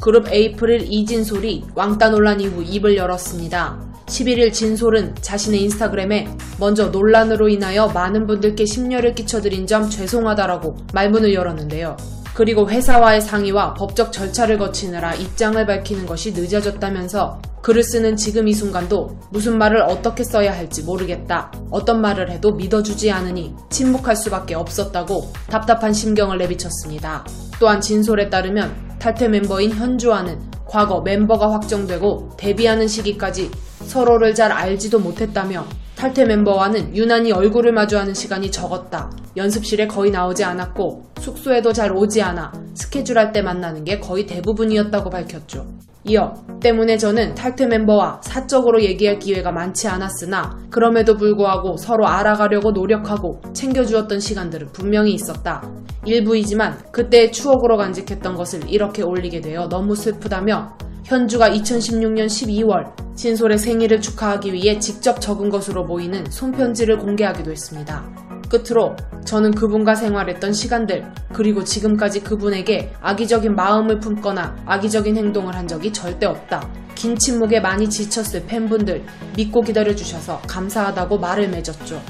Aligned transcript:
그룹 0.00 0.32
에이프릴 0.32 0.86
이진솔이 0.90 1.64
왕따 1.74 2.10
논란 2.10 2.40
이후 2.40 2.62
입을 2.62 2.96
열었습니다. 2.96 3.90
11일 4.06 4.52
진솔은 4.52 5.14
자신의 5.20 5.62
인스타그램에 5.62 6.28
먼저 6.58 6.86
논란으로 6.86 7.48
인하여 7.48 7.88
많은 7.88 8.26
분들께 8.26 8.64
심려를 8.64 9.14
끼쳐드린 9.14 9.66
점 9.66 9.88
죄송하다라고 9.88 10.76
말문을 10.94 11.32
열었는데요. 11.32 11.96
그리고 12.34 12.70
회사와의 12.70 13.20
상의와 13.20 13.74
법적 13.74 14.12
절차를 14.12 14.58
거치느라 14.58 15.14
입장을 15.14 15.64
밝히는 15.66 16.06
것이 16.06 16.32
늦어졌다면서 16.32 17.42
글을 17.62 17.82
쓰는 17.82 18.16
지금 18.16 18.48
이 18.48 18.54
순간도 18.54 19.18
무슨 19.30 19.58
말을 19.58 19.82
어떻게 19.82 20.24
써야 20.24 20.56
할지 20.56 20.82
모르겠다. 20.82 21.52
어떤 21.70 22.00
말을 22.00 22.30
해도 22.30 22.52
믿어주지 22.52 23.10
않으니 23.10 23.54
침묵할 23.68 24.16
수밖에 24.16 24.54
없었다고 24.54 25.32
답답한 25.48 25.92
심경을 25.92 26.38
내비쳤습니다. 26.38 27.24
또한 27.58 27.80
진솔에 27.82 28.30
따르면 28.30 28.89
탈퇴 29.00 29.28
멤버인 29.28 29.70
현주와는 29.70 30.38
과거 30.66 31.00
멤버가 31.00 31.50
확정되고 31.52 32.32
데뷔하는 32.36 32.86
시기까지 32.86 33.50
서로를 33.86 34.34
잘 34.34 34.52
알지도 34.52 34.98
못했다며 34.98 35.64
탈퇴 35.96 36.26
멤버와는 36.26 36.94
유난히 36.94 37.32
얼굴을 37.32 37.72
마주하는 37.72 38.12
시간이 38.12 38.50
적었다. 38.50 39.10
연습실에 39.36 39.86
거의 39.86 40.10
나오지 40.10 40.44
않았고 40.44 41.12
숙소에도 41.18 41.72
잘 41.72 41.92
오지 41.96 42.20
않아 42.20 42.52
스케줄 42.74 43.18
할 43.18 43.32
때 43.32 43.40
만나는 43.40 43.84
게 43.84 43.98
거의 44.00 44.26
대부분이었다고 44.26 45.08
밝혔죠. 45.08 45.66
이어 46.04 46.34
때문에 46.60 46.96
저는 46.96 47.34
탈퇴 47.34 47.66
멤버와 47.66 48.20
사적으로 48.22 48.82
얘기할 48.82 49.18
기회가 49.18 49.52
많지 49.52 49.86
않았으나 49.88 50.58
그럼에도 50.70 51.16
불구하고 51.16 51.76
서로 51.76 52.06
알아가려고 52.06 52.70
노력하고 52.70 53.40
챙겨주었던 53.52 54.18
시간들은 54.18 54.72
분명히 54.72 55.12
있었다. 55.12 55.62
일부이지만 56.06 56.78
그때의 56.92 57.32
추억으로 57.32 57.76
간직했던 57.76 58.34
것을 58.34 58.70
이렇게 58.70 59.02
올리게 59.02 59.40
되어 59.40 59.68
너무 59.68 59.94
슬프다며 59.94 60.76
현주가 61.04 61.50
2016년 61.50 62.26
12월 62.26 62.92
진솔의 63.16 63.58
생일을 63.58 64.00
축하하기 64.00 64.52
위해 64.52 64.78
직접 64.78 65.20
적은 65.20 65.50
것으로 65.50 65.84
보이는 65.84 66.24
손편지를 66.30 66.98
공개하기도 66.98 67.50
했습니다. 67.50 68.04
끝으로 68.48 68.96
저는 69.24 69.52
그분과 69.52 69.94
생활했던 69.94 70.52
시간들, 70.52 71.04
그리고 71.32 71.62
지금까지 71.62 72.20
그분에게 72.20 72.92
악의적인 73.00 73.54
마음을 73.54 74.00
품거나 74.00 74.56
악의적인 74.66 75.16
행동을 75.16 75.54
한 75.54 75.68
적이 75.68 75.92
절대 75.92 76.26
없다. 76.26 76.68
긴 76.94 77.16
침묵에 77.16 77.60
많이 77.60 77.88
지쳤을 77.88 78.44
팬분들, 78.46 79.04
믿고 79.36 79.62
기다려주셔서 79.62 80.42
감사하다고 80.46 81.18
말을 81.18 81.48
맺었죠. 81.48 82.02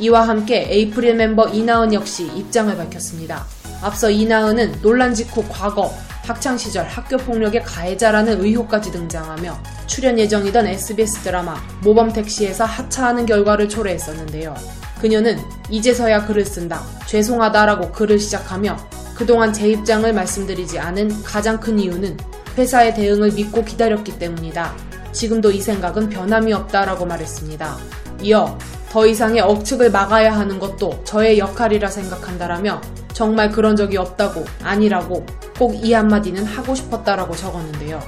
이와 0.00 0.28
함께 0.28 0.66
에이프릴 0.70 1.16
멤버 1.16 1.48
이나은 1.48 1.92
역시 1.92 2.26
입장을 2.34 2.74
밝혔습니다. 2.76 3.44
앞서 3.82 4.10
이나은은 4.10 4.80
논란 4.80 5.12
직후 5.12 5.44
과거 5.48 5.92
학창시절 6.24 6.86
학교폭력의 6.86 7.62
가해자라는 7.62 8.44
의혹까지 8.44 8.92
등장하며 8.92 9.58
출연 9.86 10.18
예정이던 10.18 10.66
SBS 10.66 11.20
드라마 11.20 11.56
모범택시에서 11.82 12.64
하차하는 12.64 13.24
결과를 13.24 13.68
초래했었는데요. 13.68 14.54
그녀는 15.00 15.38
이제서야 15.70 16.26
글을 16.26 16.44
쓴다. 16.44 16.82
죄송하다라고 17.06 17.92
글을 17.92 18.18
시작하며 18.18 18.76
그동안 19.16 19.52
제 19.52 19.68
입장을 19.68 20.12
말씀드리지 20.12 20.78
않은 20.78 21.22
가장 21.22 21.58
큰 21.58 21.78
이유는 21.78 22.16
회사의 22.56 22.94
대응을 22.94 23.32
믿고 23.32 23.64
기다렸기 23.64 24.18
때문이다. 24.18 24.74
지금도 25.12 25.50
이 25.50 25.60
생각은 25.60 26.08
변함이 26.08 26.52
없다라고 26.52 27.06
말했습니다. 27.06 27.76
이어 28.22 28.58
더 28.90 29.06
이상의 29.06 29.40
억측을 29.40 29.90
막아야 29.90 30.34
하는 30.34 30.58
것도 30.58 31.02
저의 31.04 31.38
역할이라 31.38 31.88
생각한다라며 31.88 32.80
정말 33.12 33.50
그런 33.50 33.76
적이 33.76 33.98
없다고 33.98 34.44
아니라고 34.62 35.26
꼭 35.58 35.74
이 35.74 35.92
한마디는 35.92 36.44
하고 36.44 36.74
싶었다라고 36.74 37.34
적었는데요. 37.34 38.00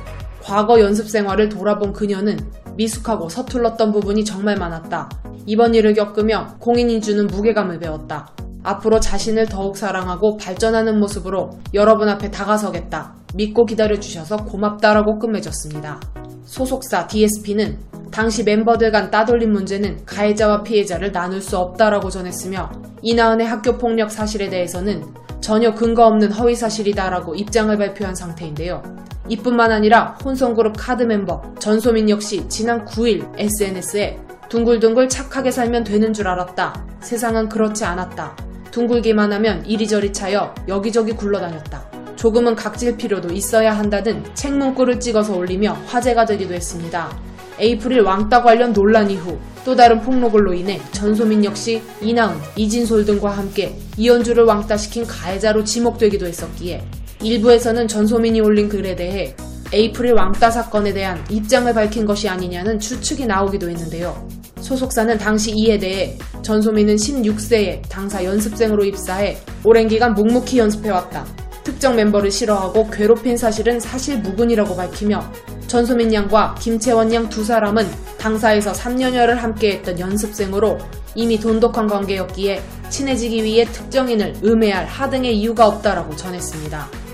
과거 0.42 0.80
연습 0.80 1.08
생활을 1.08 1.48
돌아본 1.48 1.92
그녀는 1.92 2.38
미숙하고 2.76 3.28
서툴렀던 3.28 3.92
부분이 3.92 4.24
정말 4.24 4.56
많았다. 4.56 5.08
이번 5.46 5.74
일을 5.74 5.94
겪으며 5.94 6.56
공인이 6.58 7.00
주는 7.00 7.26
무게감을 7.26 7.78
배웠다. 7.78 8.28
앞으로 8.62 9.00
자신을 9.00 9.46
더욱 9.46 9.76
사랑하고 9.76 10.36
발전하는 10.36 10.98
모습으로 10.98 11.50
여러분 11.74 12.08
앞에 12.08 12.30
다가서겠다. 12.30 13.14
믿고 13.34 13.64
기다려주셔서 13.64 14.44
고맙다라고 14.44 15.18
끝맺었습니다. 15.18 16.00
소속사 16.44 17.06
DSP는 17.06 17.78
당시 18.10 18.42
멤버들 18.42 18.90
간 18.90 19.10
따돌림 19.10 19.52
문제는 19.52 20.04
가해자와 20.04 20.62
피해자를 20.62 21.12
나눌 21.12 21.40
수 21.40 21.56
없다라고 21.56 22.10
전했으며 22.10 22.70
이나은의 23.02 23.46
학교 23.46 23.78
폭력 23.78 24.10
사실에 24.10 24.48
대해서는 24.48 25.04
전혀 25.40 25.72
근거 25.72 26.06
없는 26.06 26.32
허위 26.32 26.54
사실이다라고 26.54 27.34
입장을 27.34 27.74
발표한 27.76 28.14
상태인데요. 28.14 28.82
이뿐만 29.30 29.70
아니라 29.70 30.18
혼성그룹 30.24 30.74
카드 30.76 31.04
멤버 31.04 31.40
전소민 31.60 32.10
역시 32.10 32.44
지난 32.48 32.84
9일 32.84 33.26
SNS에 33.38 34.18
둥글둥글 34.48 35.08
착하게 35.08 35.52
살면 35.52 35.84
되는 35.84 36.12
줄 36.12 36.26
알았다. 36.26 36.84
세상은 37.00 37.48
그렇지 37.48 37.84
않았다. 37.84 38.36
둥글기만 38.72 39.32
하면 39.34 39.64
이리저리 39.64 40.12
차여 40.12 40.52
여기저기 40.66 41.12
굴러다녔다. 41.12 41.88
조금은 42.16 42.56
각질 42.56 42.96
필요도 42.96 43.32
있어야 43.32 43.72
한다는 43.78 44.24
책 44.34 44.54
문구를 44.54 44.98
찍어서 44.98 45.36
올리며 45.36 45.74
화제가 45.86 46.24
되기도 46.24 46.52
했습니다. 46.52 47.16
에이프릴 47.60 48.00
왕따 48.00 48.42
관련 48.42 48.72
논란 48.72 49.08
이후 49.10 49.38
또 49.64 49.76
다른 49.76 50.00
폭로글로 50.00 50.54
인해 50.54 50.80
전소민 50.90 51.44
역시 51.44 51.80
이나은, 52.00 52.36
이진솔 52.56 53.04
등과 53.04 53.30
함께 53.30 53.78
이현주를 53.96 54.44
왕따시킨 54.44 55.06
가해자로 55.06 55.62
지목되기도 55.62 56.26
했었기에 56.26 56.82
일부에서는 57.22 57.86
전소민이 57.88 58.40
올린 58.40 58.68
글에 58.68 58.96
대해 58.96 59.34
에이프릴 59.72 60.14
왕따 60.14 60.50
사건에 60.50 60.92
대한 60.92 61.22
입장을 61.30 61.72
밝힌 61.72 62.04
것이 62.04 62.28
아니냐는 62.28 62.78
추측이 62.80 63.26
나오기도 63.26 63.68
했는데요. 63.68 64.28
소속사는 64.60 65.16
당시 65.18 65.52
이에 65.52 65.78
대해 65.78 66.18
전소민은 66.42 66.96
16세에 66.96 67.82
당사 67.88 68.24
연습생으로 68.24 68.84
입사해 68.84 69.36
오랜 69.64 69.86
기간 69.88 70.14
묵묵히 70.14 70.58
연습해왔다. 70.58 71.24
특정 71.62 71.94
멤버를 71.94 72.30
싫어하고 72.30 72.90
괴롭힌 72.90 73.36
사실은 73.36 73.78
사실 73.78 74.18
무근이라고 74.18 74.74
밝히며 74.74 75.22
전소민 75.66 76.12
양과 76.12 76.56
김채원 76.58 77.12
양 77.14 77.28
두 77.28 77.44
사람은 77.44 77.86
당사에서 78.18 78.72
3년여를 78.72 79.34
함께했던 79.34 80.00
연습생으로 80.00 80.78
이미 81.14 81.38
돈독한 81.38 81.86
관계였기에 81.86 82.60
친해지기 82.88 83.44
위해 83.44 83.64
특정인을 83.66 84.36
음해할 84.44 84.86
하등의 84.86 85.38
이유가 85.38 85.66
없다라고 85.68 86.16
전했습니다. 86.16 87.09